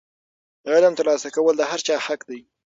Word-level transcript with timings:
د 0.63 0.65
علم 0.75 0.93
ترلاسه 0.99 1.29
کول 1.35 1.55
د 1.57 1.63
هر 1.71 1.79
چا 1.87 1.95
حق 2.05 2.21
دی. 2.29 2.39